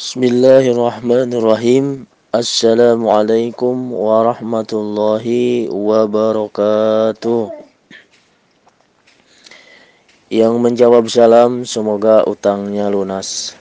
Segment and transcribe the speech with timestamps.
[0.00, 2.08] Bismillahirrahmanirrahim.
[2.32, 7.52] Assalamualaikum warahmatullahi wabarakatuh.
[10.32, 13.52] Yang menjawab salam semoga utangnya lunas.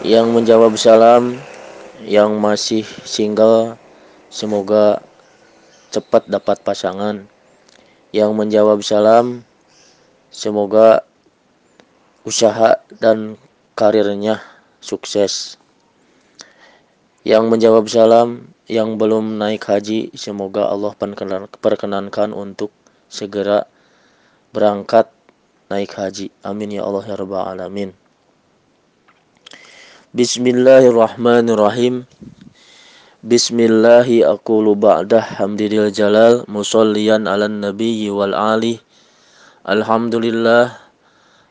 [0.00, 1.36] Yang menjawab salam
[2.00, 3.76] yang masih single
[4.32, 5.04] semoga
[5.92, 7.28] cepat dapat pasangan.
[8.08, 9.44] Yang menjawab salam
[10.32, 11.04] semoga
[12.24, 13.36] usaha dan
[13.80, 14.44] karirnya
[14.84, 15.56] sukses.
[17.24, 20.92] Yang menjawab salam yang belum naik haji, semoga Allah
[21.56, 22.68] perkenankan untuk
[23.08, 23.64] segera
[24.52, 25.08] berangkat
[25.72, 26.28] naik haji.
[26.44, 27.96] Amin ya Allah ya Rabbal Alamin.
[30.12, 32.04] Bismillahirrahmanirrahim.
[33.20, 38.80] Bismillahi aqulu ba'dah hamdilil jalal musalliyan ala nabiyyi wal ali.
[39.64, 40.89] Alhamdulillah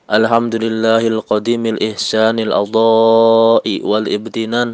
[0.09, 4.69] الحمد لله القديم الإحسان الأضاء والإبتنان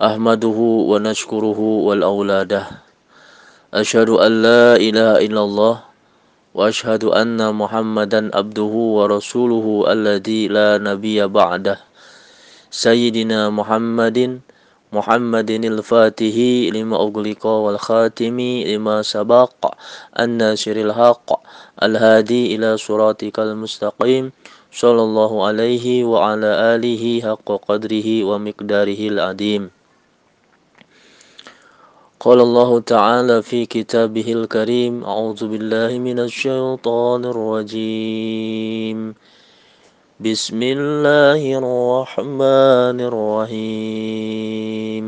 [0.00, 0.58] أحمده
[0.90, 2.62] ونشكره والأولادة
[3.74, 5.74] أشهد أن لا إله إلا الله
[6.56, 11.76] وأشهد أن محمدا عبده ورسوله الذي لا نبي بعده
[12.72, 14.40] سيدنا محمد
[14.92, 16.34] محمد الفاتح
[16.74, 19.74] لما أغلق والخاتم لما سبق
[20.20, 21.28] الناصر الحق
[21.82, 24.32] الهادي إلى صراطك المستقيم
[24.72, 29.70] صلى الله عليه وعلى آله حق قدره ومقداره العظيم.
[32.20, 39.14] قال الله تعالى في كتابه الكريم أعوذ بالله من الشيطان الرجيم.
[40.16, 45.04] بسم الله الرحمن الرحيم.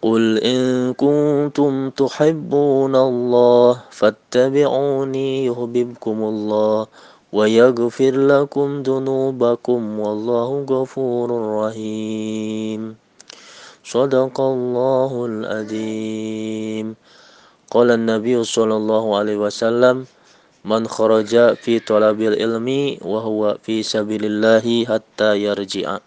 [0.00, 6.86] قل إن كنتم تحبون الله فاتبعوني يحببكم الله
[7.32, 11.28] ويغفر لكم ذنوبكم والله غفور
[11.60, 12.96] رحيم.
[13.84, 16.96] صدق الله العظيم.
[17.68, 20.15] قال النبي صلى الله عليه وسلم
[20.66, 26.02] man kharaja fi talabil ilmi wa huwa fi sabilillahi hatta yarji'a.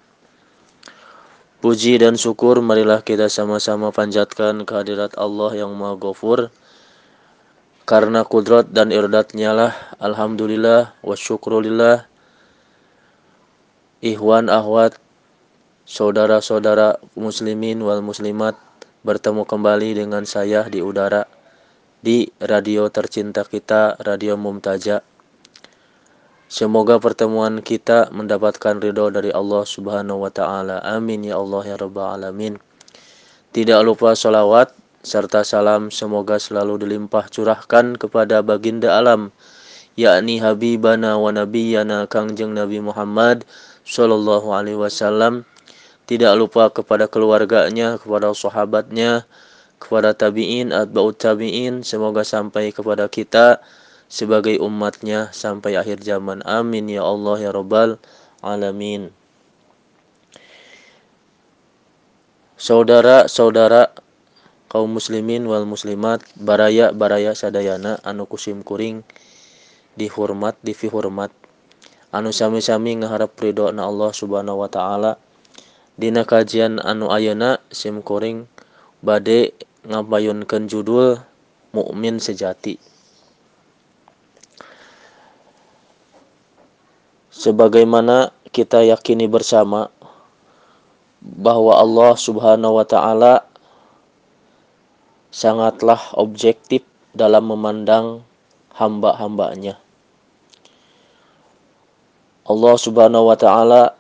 [1.63, 6.51] Puji dan syukur marilah kita sama-sama panjatkan kehadirat Allah yang Maha Ghafur.
[7.89, 12.05] Karena kudrat dan irdatnya lah Alhamdulillah wa syukrulillah
[13.97, 15.01] Ikhwan ahwat
[15.89, 18.53] Saudara-saudara muslimin wal muslimat
[19.01, 21.25] Bertemu kembali dengan saya di udara
[21.99, 25.03] di radio tercinta kita, Radio Mumtaja.
[26.49, 30.81] Semoga pertemuan kita mendapatkan ridho dari Allah Subhanahu wa taala.
[30.81, 32.57] Amin ya Allah ya rabbal alamin.
[33.53, 34.73] Tidak lupa salawat
[35.05, 39.31] serta salam semoga selalu dilimpah curahkan kepada baginda alam
[39.99, 43.43] yakni habibana wa nabiyana Kangjeng Nabi Muhammad
[43.83, 45.43] sallallahu alaihi wasallam.
[46.09, 49.29] Tidak lupa kepada keluarganya, kepada sahabatnya,
[49.79, 53.63] kepada tabi'in, atba'ut tabi'in, semoga sampai kepada kita
[54.11, 56.43] sebagai umatnya sampai akhir zaman.
[56.43, 57.95] Amin ya Allah ya Rabbal
[58.43, 59.13] Alamin.
[62.59, 63.95] Saudara-saudara
[64.67, 69.01] kaum muslimin wal muslimat baraya-baraya sadayana anu kusim kuring
[69.95, 71.31] dihormat difihormat
[72.11, 75.15] anu sami-sami ngaharap ridho na Allah subhanahu wa ta'ala
[75.95, 78.45] dina kajian anu ayana sim kuring
[78.99, 79.55] bade
[79.87, 81.19] ngabayunkan judul
[81.71, 82.75] mukmin sejati.
[87.31, 89.87] Sebagaimana kita yakini bersama
[91.23, 93.47] bahwa Allah Subhanahu wa taala
[95.31, 96.83] sangatlah objektif
[97.15, 98.25] dalam memandang
[98.75, 99.79] hamba-hambanya.
[102.49, 103.93] Allah Subhanahu wa taala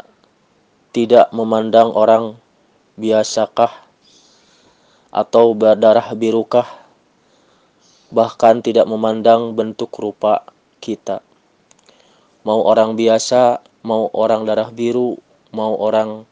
[0.89, 2.35] tidak memandang orang
[2.97, 3.88] biasakah
[5.09, 6.69] atau berdarah birukah
[8.09, 10.45] bahkan tidak memandang bentuk rupa
[10.81, 11.21] kita.
[12.45, 15.17] Mau orang biasa mau orang darah biru
[15.53, 16.25] mau orang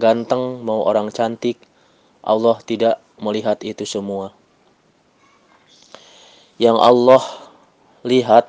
[0.00, 1.60] ganteng mau orang cantik
[2.20, 4.32] Allah tidak melihat itu semua.
[6.60, 7.24] Yang Allah
[8.04, 8.48] lihat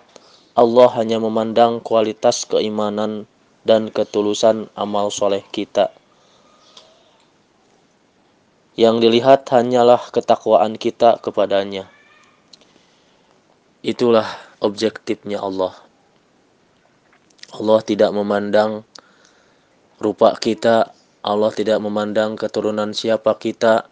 [0.51, 3.23] Allah hanya memandang kualitas keimanan
[3.63, 5.95] dan ketulusan amal soleh kita
[8.79, 11.91] yang dilihat hanyalah ketakwaan kita kepadanya.
[13.83, 14.27] Itulah
[14.63, 15.75] objektifnya Allah.
[17.51, 18.87] Allah tidak memandang
[19.99, 23.91] rupa kita, Allah tidak memandang keturunan siapa kita,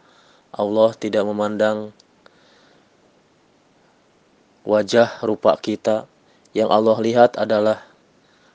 [0.56, 1.92] Allah tidak memandang
[4.64, 6.08] wajah rupa kita.
[6.56, 7.86] Yang Allah lihat adalah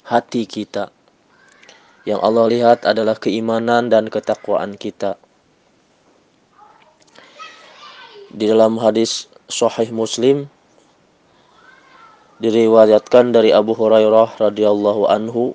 [0.09, 0.91] hati kita.
[2.03, 5.21] Yang Allah lihat adalah keimanan dan ketakwaan kita.
[8.34, 10.50] Di dalam hadis Sahih Muslim
[12.42, 15.54] diriwayatkan dari Abu Hurairah radhiyallahu anhu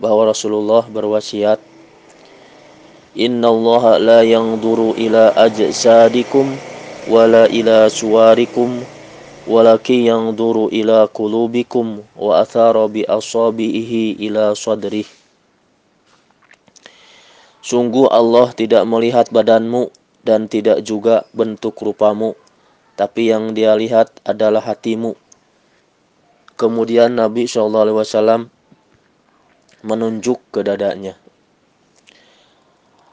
[0.00, 1.60] bahwa Rasulullah berwasiat
[3.20, 6.56] Inna Allah la yanzuru ila ajsadikum
[7.12, 8.80] wala ila suwarikum
[9.44, 15.04] walakin yanzuru ila qulubikum wa athara bi asabihi ila sadrih.
[17.60, 19.92] Sungguh Allah tidak melihat badanmu
[20.26, 22.34] dan tidak juga bentuk rupamu
[22.98, 25.14] tapi yang dia lihat adalah hatimu
[26.56, 28.48] Kemudian Nabi SAW
[29.84, 31.20] menunjuk ke dadanya.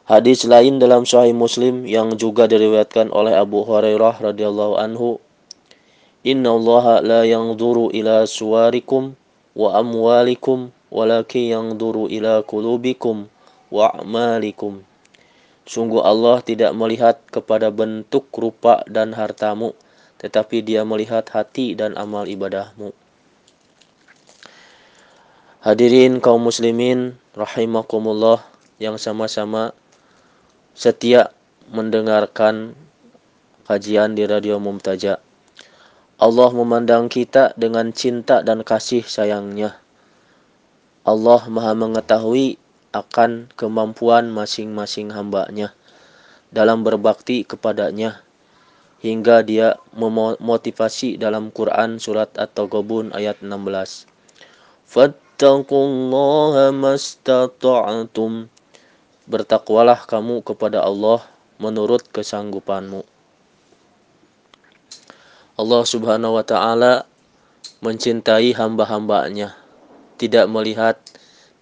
[0.07, 5.19] Hadis lain dalam Sahih Muslim yang juga diriwayatkan oleh Abu Hurairah radhiyallahu anhu,
[6.24, 9.19] "Inna Allah la yanzuru ila suwarikum
[9.59, 13.27] wa amwalikum, walakin yanzuru ila qulubikum
[13.68, 14.88] wa a'malikum."
[15.63, 19.71] Sungguh Allah tidak melihat kepada bentuk rupa dan hartamu,
[20.19, 22.92] tetapi Dia melihat hati dan amal ibadahmu.
[25.63, 28.44] Hadirin kaum muslimin rahimakumullah
[28.83, 29.71] yang sama-sama
[30.75, 31.31] setia
[31.71, 32.75] mendengarkan
[33.63, 35.24] kajian di Radio Mumtaja.
[36.19, 39.80] Allah memandang kita dengan cinta dan kasih sayangnya.
[41.07, 42.59] Allah maha mengetahui
[42.94, 45.74] akan kemampuan masing-masing hambanya
[46.54, 48.22] dalam berbakti kepadanya
[49.04, 54.07] hingga dia memotivasi dalam Quran surat At-Taghabun ayat 16.
[54.88, 58.48] Fattaqullaha mastata'tum
[59.24, 61.24] Bertakwalah kamu kepada Allah
[61.56, 63.07] menurut kesanggupanmu.
[65.56, 67.07] Allah Subhanahu wa taala
[67.80, 69.56] mencintai hamba-hambanya,
[70.19, 71.00] tidak melihat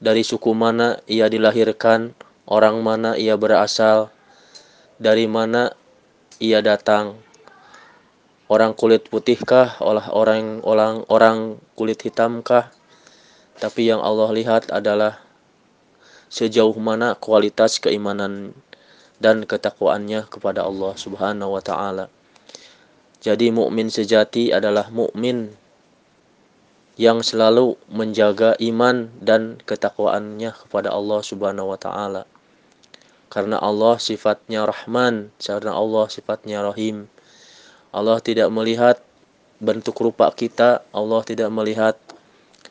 [0.02, 2.18] dari suku mana ia dilahirkan,
[2.50, 4.10] orang mana ia berasal,
[4.98, 5.78] dari mana
[6.42, 7.22] ia datang.
[8.52, 12.74] Orang kulit putihkah, olah orang orang orang kulit hitamkah?
[13.62, 15.22] Tapi yang Allah lihat adalah
[16.28, 18.58] sejauh mana kualitas keimanan
[19.22, 22.10] dan ketakwaannya kepada Allah Subhanahu wa taala.
[23.22, 25.54] Jadi mukmin sejati adalah mukmin
[27.02, 32.30] yang selalu menjaga iman dan ketakwaannya kepada Allah Subhanahu wa taala.
[33.26, 37.10] Karena Allah sifatnya Rahman, karena Allah sifatnya Rahim.
[37.90, 39.02] Allah tidak melihat
[39.58, 41.98] bentuk rupa kita, Allah tidak melihat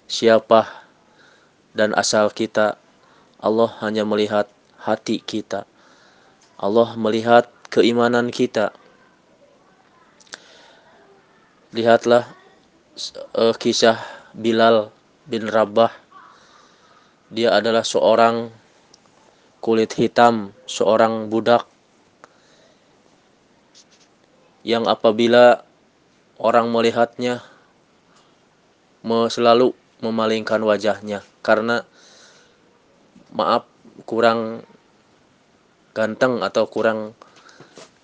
[0.07, 0.87] siapa
[1.75, 2.79] dan asal kita,
[3.43, 4.47] Allah hanya melihat
[4.79, 5.67] hati kita.
[6.55, 8.71] Allah melihat keimanan kita.
[11.75, 12.40] Lihatlah
[13.33, 13.97] uh, kisah
[14.37, 14.93] Bilal
[15.25, 15.93] bin Rabah.
[17.31, 18.51] Dia adalah seorang
[19.63, 21.65] kulit hitam, seorang budak
[24.67, 25.65] yang apabila
[26.37, 27.41] orang melihatnya
[29.07, 29.73] selalu
[30.05, 31.25] memalingkan wajahnya.
[31.41, 31.87] Karena
[33.33, 33.65] maaf
[34.05, 34.67] kurang
[35.97, 37.17] ganteng atau kurang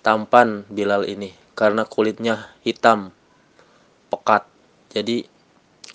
[0.01, 1.35] tampan Bilal ini.
[1.53, 3.11] Karena kulitnya hitam
[4.07, 4.56] pekat
[4.91, 5.27] jadi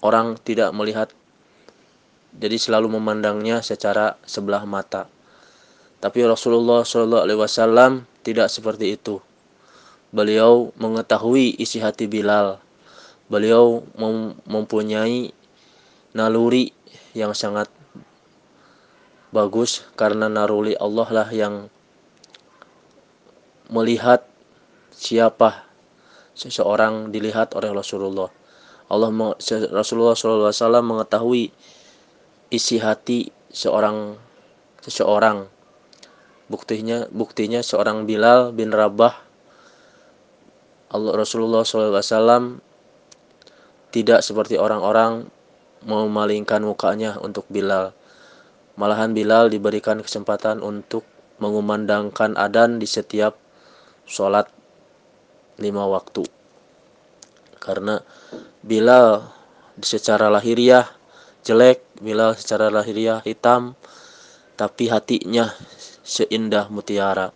[0.04, 1.08] orang tidak melihat.
[2.32, 5.04] Jadi selalu memandangnya secara sebelah mata.
[6.00, 9.20] Tapi Rasulullah Wasallam tidak seperti itu.
[10.10, 12.56] Beliau mengetahui isi hati Bilal.
[13.28, 13.84] Beliau
[14.48, 15.30] mempunyai
[16.16, 16.72] naluri
[17.12, 17.68] yang sangat
[19.28, 19.84] bagus.
[19.92, 21.68] Karena naruli Allah lah yang
[23.68, 24.24] melihat
[24.90, 25.68] siapa
[26.32, 28.41] seseorang dilihat oleh Rasulullah.
[28.92, 29.08] Allah
[29.72, 30.52] Rasulullah SAW
[30.84, 31.48] mengetahui
[32.52, 34.20] isi hati seorang
[34.84, 35.48] seseorang.
[36.52, 39.16] Buktinya buktinya seorang Bilal bin Rabah
[40.92, 42.60] Allah Rasulullah SAW
[43.88, 45.32] tidak seperti orang-orang
[45.88, 47.96] memalingkan mukanya untuk Bilal
[48.72, 51.04] Malahan Bilal diberikan kesempatan untuk
[51.44, 53.36] mengumandangkan adan di setiap
[54.08, 54.48] sholat
[55.60, 56.24] lima waktu.
[57.60, 58.00] Karena
[58.62, 59.26] Bilal
[59.82, 60.86] secara lahiriah
[61.42, 63.74] jelek, Bilal secara lahiriah hitam,
[64.54, 65.50] tapi hatinya
[66.06, 67.34] seindah mutiara.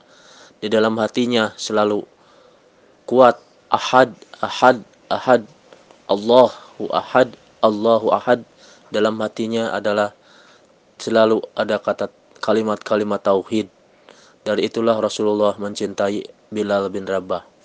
[0.62, 2.06] Di dalam hatinya selalu
[3.10, 5.42] kuat ahad, ahad, ahad,
[6.06, 8.46] Allahu ahad, Allahu ahad.
[8.94, 10.14] Dalam hatinya adalah
[11.02, 12.06] selalu ada kata
[12.38, 13.66] kalimat-kalimat tauhid.
[14.46, 16.22] Dari itulah Rasulullah mencintai
[16.54, 17.55] Bilal bin Rabah.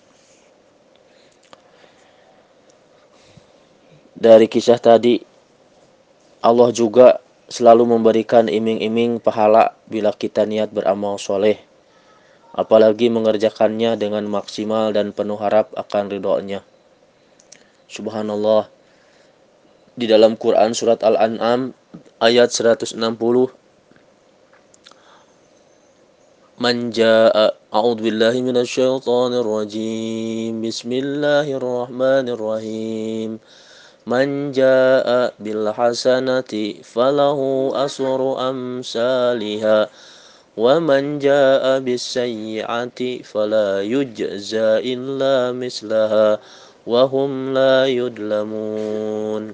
[4.21, 5.17] Dari kisah tadi
[6.45, 7.17] Allah juga
[7.49, 11.57] selalu memberikan iming-iming pahala bila kita niat beramal soleh.
[12.53, 16.61] Apalagi mengerjakannya dengan maksimal dan penuh harap akan ridhonya.
[17.89, 18.69] Subhanallah.
[19.97, 21.73] Di dalam Quran surat Al-An'am
[22.21, 23.01] ayat 160
[26.61, 30.61] Man jaa A'udzu billahi minasyaitonir rajim.
[30.61, 33.41] Bismillahirrahmanirrahim.
[34.01, 38.33] Man jaa bil hasanati falahu asru
[41.21, 46.41] jaa bis sayyi'ati fala yujza illa mislaha
[46.89, 49.53] wa hum la yudlamun.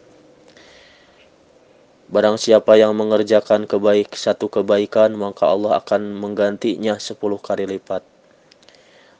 [2.07, 8.16] Barang siapa yang mengerjakan kebaik satu kebaikan, maka Allah akan menggantinya sepuluh kali lipat.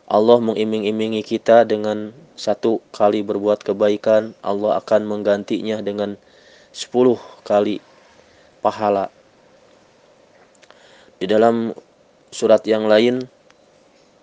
[0.07, 6.15] Allah mengiming-imingi kita dengan satu kali berbuat kebaikan, Allah akan menggantinya dengan
[6.71, 7.83] sepuluh kali
[8.63, 9.11] pahala.
[11.19, 11.75] Di dalam
[12.31, 13.27] surat yang lain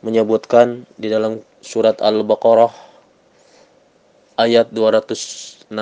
[0.00, 2.72] menyebutkan di dalam surat Al-Baqarah
[4.40, 5.74] ayat 261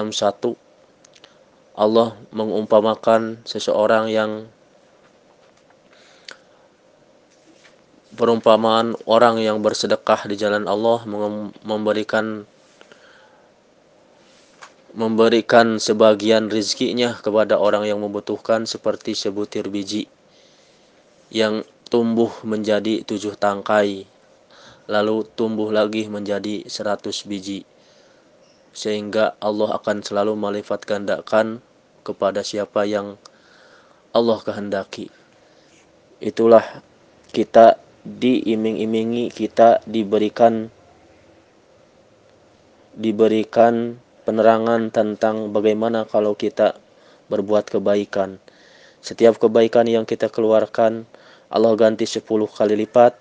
[1.72, 4.46] Allah mengumpamakan seseorang yang
[8.14, 11.02] perumpamaan orang yang bersedekah di jalan Allah
[11.64, 12.44] memberikan
[14.92, 20.04] memberikan sebagian rizkinya kepada orang yang membutuhkan seperti sebutir biji
[21.32, 24.04] yang tumbuh menjadi tujuh tangkai
[24.92, 27.64] lalu tumbuh lagi menjadi seratus biji
[28.72, 31.60] sehingga Allah akan selalu melipat gandakan
[32.02, 33.20] kepada siapa yang
[34.12, 35.08] Allah kehendaki.
[36.20, 36.82] Itulah
[37.32, 40.70] kita diiming-imingi, kita diberikan
[42.92, 43.96] diberikan
[44.28, 46.76] penerangan tentang bagaimana kalau kita
[47.32, 48.36] berbuat kebaikan.
[49.02, 51.08] Setiap kebaikan yang kita keluarkan
[51.48, 53.16] Allah ganti 10 kali lipat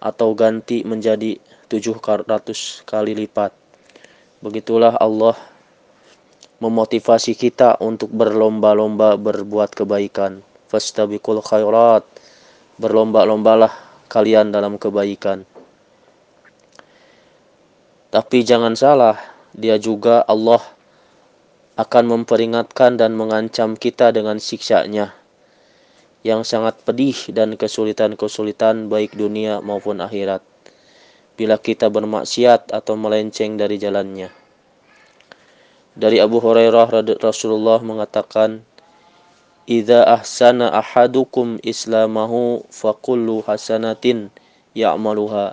[0.00, 1.38] atau ganti menjadi
[1.70, 2.26] 700
[2.84, 3.52] kali lipat.
[4.40, 5.36] Begitulah Allah
[6.60, 10.44] memotivasi kita untuk berlomba-lomba berbuat kebaikan.
[10.68, 12.04] Fastabiqul khairat.
[12.80, 15.46] Berlomba-lombalah kalian dalam kebaikan.
[18.10, 19.14] Tapi jangan salah,
[19.54, 20.58] dia juga Allah
[21.78, 25.14] akan memperingatkan dan mengancam kita dengan siksanya
[26.20, 30.44] yang sangat pedih dan kesulitan-kesulitan baik dunia maupun akhirat
[31.40, 34.28] bila kita bermaksiat atau melenceng dari jalannya.
[35.96, 38.60] Dari Abu Hurairah Rasulullah mengatakan,
[39.68, 42.64] "Idza ahsana ahadukum islamahu
[43.04, 44.32] kullu hasanatin
[44.72, 45.52] ya'maluha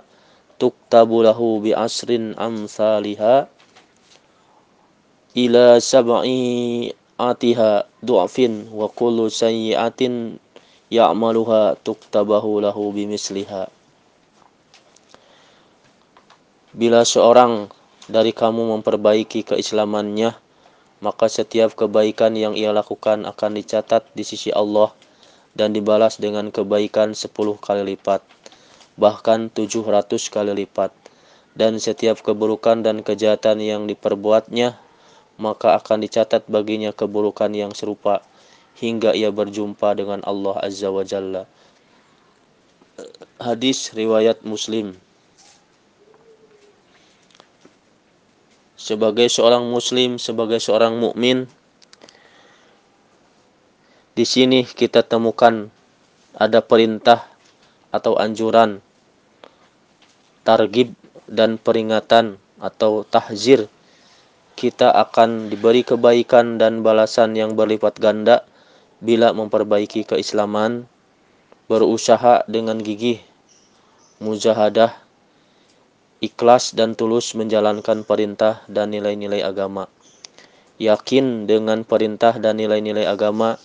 [0.56, 3.52] tuktabu lahu bi asrin amsalha
[5.36, 10.40] ila sab'i atiha du'afin wa kullu sayyi'atin
[10.88, 13.68] ya'maluha tuktabahu lahu bimisliha."
[16.72, 17.68] Bila seorang
[18.08, 20.32] dari kamu memperbaiki keislamannya,
[20.98, 24.90] maka setiap kebaikan yang ia lakukan akan dicatat di sisi Allah
[25.54, 28.22] dan dibalas dengan kebaikan 10 kali lipat,
[28.98, 29.86] bahkan 700
[30.30, 30.90] kali lipat.
[31.58, 34.78] Dan setiap keburukan dan kejahatan yang diperbuatnya,
[35.42, 38.22] maka akan dicatat baginya keburukan yang serupa
[38.78, 41.50] hingga ia berjumpa dengan Allah Azza wa Jalla.
[43.38, 44.98] Hadis riwayat Muslim.
[48.78, 51.50] Sebagai seorang muslim, sebagai seorang mukmin.
[54.14, 55.66] Di sini kita temukan
[56.38, 57.26] ada perintah
[57.90, 58.78] atau anjuran,
[60.46, 60.94] targib
[61.26, 63.66] dan peringatan atau tahzir.
[64.58, 68.42] Kita akan diberi kebaikan dan balasan yang berlipat ganda
[68.98, 70.90] bila memperbaiki keislaman,
[71.70, 73.22] berusaha dengan gigih,
[74.18, 74.98] mujahadah,
[76.18, 79.86] ikhlas dan tulus menjalankan perintah dan nilai-nilai agama.
[80.78, 83.58] Yakin dengan perintah dan nilai-nilai agama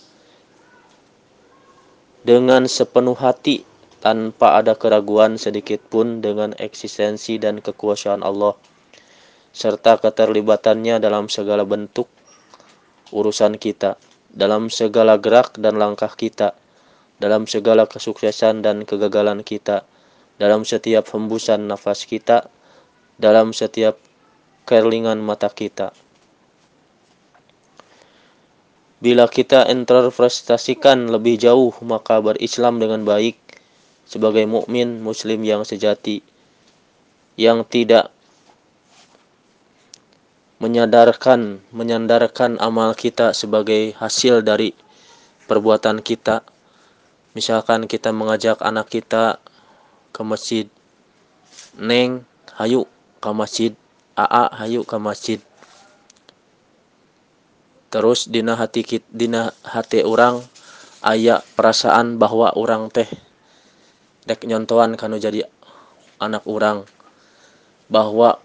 [2.26, 3.62] dengan sepenuh hati
[4.02, 8.58] tanpa ada keraguan sedikit pun dengan eksistensi dan kekuasaan Allah
[9.54, 12.10] serta keterlibatannya dalam segala bentuk
[13.14, 13.94] urusan kita,
[14.34, 16.58] dalam segala gerak dan langkah kita,
[17.22, 19.86] dalam segala kesuksesan dan kegagalan kita,
[20.40, 22.50] dalam setiap hembusan nafas kita,
[23.20, 23.98] dalam setiap
[24.66, 25.94] kerlingan mata kita.
[29.04, 33.36] Bila kita interpretasikan lebih jauh, maka berislam dengan baik
[34.08, 36.24] sebagai mukmin muslim yang sejati
[37.34, 38.14] yang tidak
[40.62, 44.72] menyadarkan menyandarkan amal kita sebagai hasil dari
[45.50, 46.46] perbuatan kita
[47.34, 49.42] misalkan kita mengajak anak kita
[50.14, 50.70] ke masjid
[51.74, 52.22] neng
[52.54, 52.86] hayu
[53.18, 53.72] ke masjid
[54.14, 55.42] aa hayu ke masjid.
[57.90, 60.38] Terus dina hati kita dina hati orang
[61.02, 63.10] ayat perasaan bahwa orang teh
[64.24, 65.44] dek nyontoan kanu jadi
[66.22, 66.86] anak orang
[67.90, 68.38] bahwa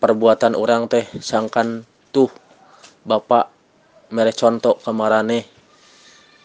[0.00, 2.32] perbuatan orang teh sangkan tuh
[3.06, 3.52] bapak
[4.10, 5.46] mere contoh kemarane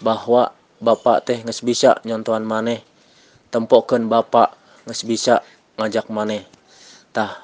[0.03, 2.90] bahwa bapak teh nges bisa nyontohan maneh
[3.51, 4.55] tempoken bapak
[4.87, 6.47] nges bisa ngajak maneh
[7.11, 7.43] tah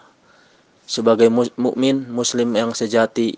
[0.88, 1.28] sebagai
[1.60, 3.38] mukmin muslim yang sejati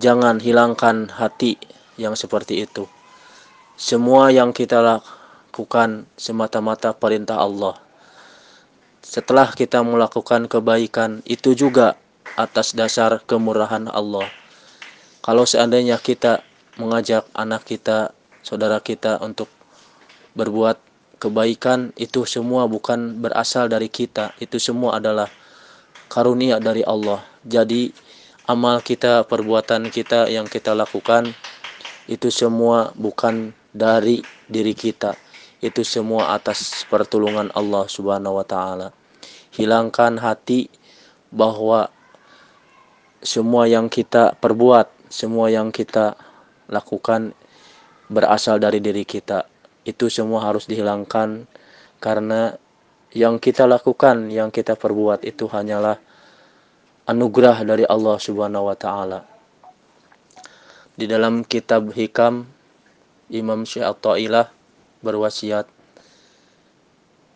[0.00, 1.60] Jangan hilangkan hati
[2.00, 2.88] yang seperti itu.
[3.76, 7.76] Semua yang kita lakukan semata-mata perintah Allah.
[9.04, 12.00] Setelah kita melakukan kebaikan, itu juga
[12.38, 14.24] atas dasar kemurahan Allah.
[15.20, 16.46] Kalau seandainya kita
[16.78, 19.52] mengajak anak kita, saudara kita untuk
[20.38, 20.80] berbuat
[21.20, 24.32] kebaikan, itu semua bukan berasal dari kita.
[24.40, 25.28] Itu semua adalah
[26.08, 27.20] karunia dari Allah.
[27.44, 27.92] Jadi,
[28.48, 31.30] amal kita, perbuatan kita yang kita lakukan
[32.10, 34.18] itu semua bukan dari
[34.50, 35.14] diri kita.
[35.62, 38.90] Itu semua atas pertolongan Allah Subhanahu wa taala.
[39.54, 40.66] Hilangkan hati
[41.30, 41.92] bahwa
[43.22, 46.16] semua yang kita perbuat, semua yang kita
[46.66, 47.36] lakukan
[48.10, 49.46] berasal dari diri kita.
[49.84, 51.48] Itu semua harus dihilangkan
[52.00, 52.56] karena
[53.10, 55.98] yang kita lakukan, yang kita perbuat itu hanyalah
[57.10, 59.26] anugerah dari Allah Subhanahu wa taala.
[60.94, 62.46] Di dalam kitab Hikam
[63.32, 64.52] Imam Syekh At-Tailah
[65.00, 65.66] berwasiat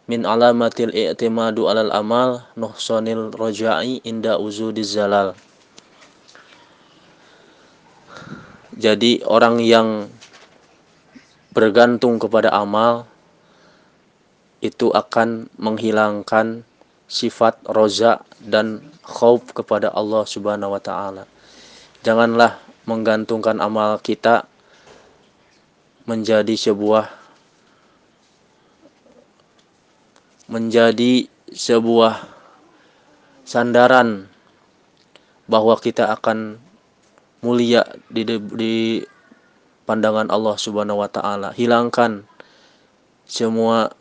[0.04, 5.32] min alamatil i'timadu alal amal nuhsanil roja'i inda uzudiz zalal.
[8.74, 10.10] Jadi orang yang
[11.54, 13.06] bergantung kepada amal
[14.58, 16.66] itu akan menghilangkan
[17.06, 21.24] sifat roza dan khauf kepada Allah Subhanahu wa taala.
[22.02, 24.50] Janganlah menggantungkan amal kita
[26.04, 27.08] menjadi sebuah
[30.50, 32.28] menjadi sebuah
[33.48, 34.28] sandaran
[35.48, 36.60] bahwa kita akan
[37.44, 38.76] mulia di, di
[39.84, 41.52] pandangan Allah Subhanahu wa taala.
[41.56, 42.24] Hilangkan
[43.24, 43.92] semua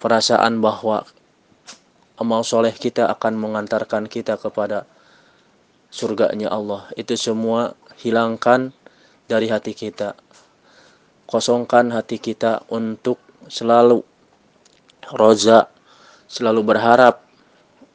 [0.00, 1.04] perasaan bahwa
[2.20, 4.88] amal soleh kita akan mengantarkan kita kepada
[5.88, 6.88] surganya Allah.
[6.94, 8.72] Itu semua hilangkan
[9.26, 10.16] dari hati kita.
[11.24, 13.16] Kosongkan hati kita untuk
[13.48, 14.04] selalu
[15.16, 15.72] roza,
[16.28, 17.24] selalu berharap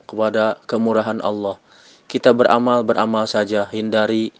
[0.09, 1.61] kepada kemurahan Allah.
[2.09, 4.33] Kita beramal, beramal saja, hindari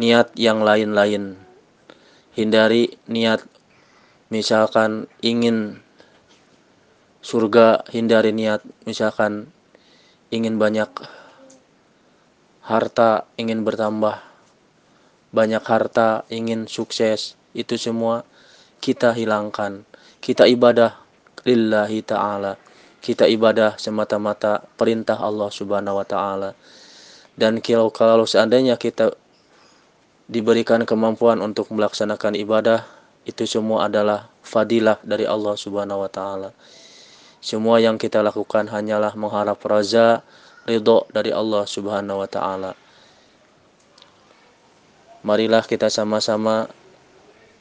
[0.00, 1.36] niat yang lain-lain.
[2.32, 3.44] Hindari niat
[4.32, 5.84] misalkan ingin
[7.20, 9.52] surga hindari niat misalkan
[10.32, 10.88] ingin banyak
[12.64, 14.24] harta ingin bertambah
[15.30, 18.24] banyak harta ingin sukses itu semua
[18.80, 19.84] kita hilangkan.
[20.18, 20.96] Kita ibadah
[21.44, 22.56] lillahi ta'ala.
[23.00, 26.50] Kita ibadah semata-mata perintah Allah subhanahu wa ta'ala.
[27.36, 29.16] Dan kalau, kalau seandainya kita
[30.30, 32.86] diberikan kemampuan untuk melaksanakan ibadah
[33.26, 36.54] itu semua adalah fadilah dari Allah subhanahu wa ta'ala
[37.40, 40.20] semua yang kita lakukan hanyalah mengharap raza,
[40.68, 42.76] ridho dari Allah Subhanahu wa taala.
[45.24, 46.68] Marilah kita sama-sama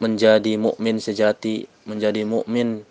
[0.03, 2.83] menjadi mukmin sejati, menjadi mukmin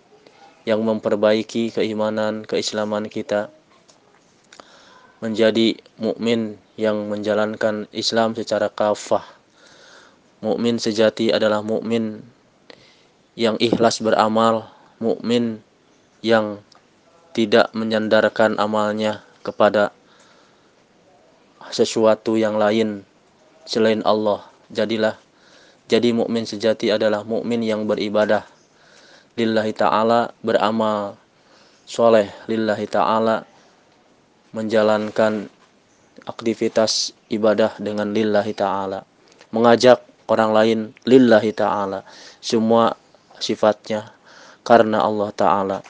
[0.65, 3.53] yang memperbaiki keimanan, keislaman kita.
[5.21, 9.38] Menjadi mukmin yang menjalankan Islam secara kafah.
[10.39, 12.23] Mukmin sejati adalah mukmin
[13.35, 14.71] yang ikhlas beramal,
[15.03, 15.63] mukmin
[16.23, 16.63] yang
[17.35, 19.91] tidak menyandarkan amalnya kepada
[21.71, 23.03] sesuatu yang lain
[23.67, 24.47] selain Allah.
[24.71, 25.19] Jadilah
[25.89, 28.45] jadi mukmin sejati adalah mukmin yang beribadah
[29.39, 31.17] lillahi taala, beramal
[31.89, 33.49] soleh lillahi taala,
[34.53, 35.49] menjalankan
[36.29, 39.09] aktivitas ibadah dengan lillahi taala,
[39.49, 42.05] mengajak orang lain lillahi taala,
[42.39, 42.95] semua
[43.41, 44.13] sifatnya
[44.63, 45.81] karena Allah taala.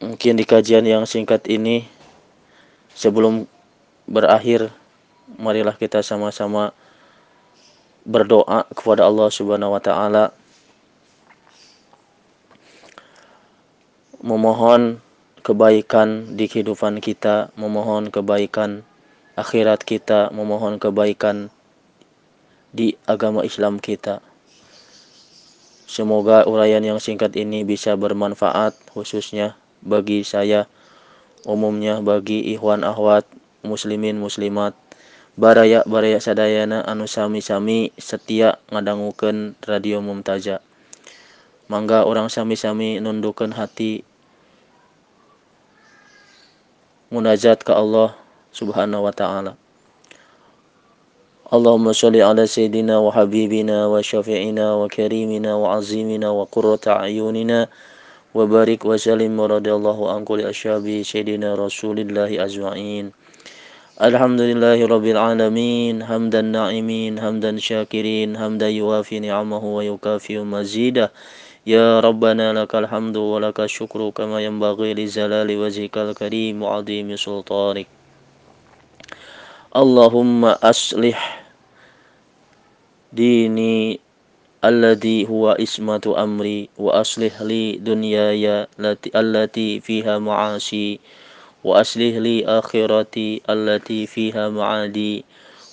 [0.00, 1.84] mungkin di kajian yang singkat ini
[2.96, 3.44] sebelum
[4.08, 4.72] berakhir
[5.38, 6.72] marilah kita sama-sama
[8.02, 10.32] berdoa kepada Allah Subhanahu wa taala
[14.24, 14.98] memohon
[15.40, 18.84] kebaikan di kehidupan kita, memohon kebaikan
[19.34, 21.48] akhirat kita, memohon kebaikan
[22.70, 24.22] di agama Islam kita.
[25.90, 30.70] Semoga uraian yang singkat ini bisa bermanfaat khususnya bagi saya,
[31.42, 33.26] umumnya bagi ikhwan ahwat,
[33.66, 34.76] muslimin muslimat,
[35.34, 40.62] baraya baraya sadayana anu sami-sami setia ngadangukeun radio Mumtaza.
[41.66, 44.06] Mangga orang sami-sami nundukeun hati
[47.11, 48.17] munajat ke Allah
[48.51, 49.53] Subhanahu wa taala.
[51.45, 57.59] اللهم صل على سيدنا وحبيبنا وشفيعنا وكريمنا وعظيمنا وقرة أعيننا
[58.35, 63.05] وبارك وسلم ورضي الله عن كل أصحاب سيدنا رسول الله أجمعين
[64.01, 71.11] الحمد لله رب العالمين حمدا ناعمين حمدا شاكرين حمدا يوافي نعمه ويكافئ مزيده
[71.66, 77.86] يا ربنا لك الحمد ولك الشكر كما ينبغي لجلال وجهك الكريم وعظيم سلطانك.
[79.76, 81.44] اللهم أصلح
[83.12, 84.00] ديني
[84.64, 88.66] الذي هو اسمة أمري وأصلح لي دنياي
[89.16, 91.00] التي فيها معاشي
[91.64, 95.24] وأصلح لي آخرتي التي فيها معادي.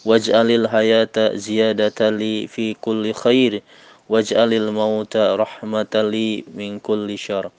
[0.06, 3.62] واجعل الحياة زيادة لي في كل خير.
[4.08, 7.52] waj'alil mauta rahmatali min kulli syar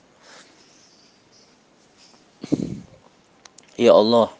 [3.79, 4.35] Ya Allah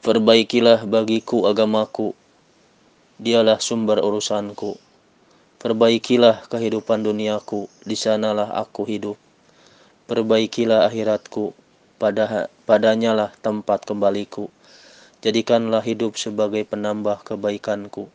[0.00, 2.16] Perbaikilah bagiku agamaku.
[3.20, 4.80] Dialah sumber urusanku.
[5.60, 7.68] Perbaikilah kehidupan duniaku.
[7.84, 9.20] Di sanalah aku hidup.
[10.08, 11.52] Perbaikilah akhiratku.
[12.00, 14.48] Pada, Padanyalah tempat kembaliku.
[15.20, 18.08] Jadikanlah hidup sebagai penambah kebaikanku.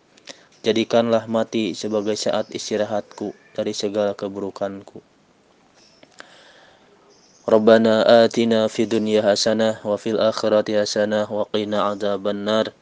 [0.65, 4.97] Jadikanlah mati sebagai saat istirahatku dari segala keburukanku.
[7.45, 12.73] Rabbana atina fid dunya hasanah wa fil akhirati hasanah wa qina adzaban nar.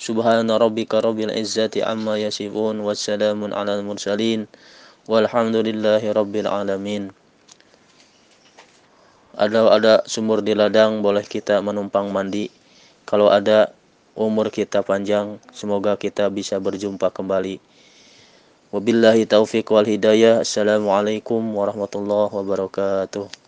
[0.00, 4.48] Subhana rabbika rabbil izzati amma yasifun wassalamun alal mursalin
[5.04, 7.12] walhamdulillahi rabbil alamin.
[9.36, 12.48] Ada ada sumur di ladang boleh kita menumpang mandi.
[13.04, 13.76] Kalau ada
[14.20, 17.56] umur kita panjang, semoga kita bisa berjumpa kembali.
[18.70, 20.44] Wabillahi taufiq wal hidayah.
[20.44, 23.39] Assalamualaikum warahmatullahi wabarakatuh.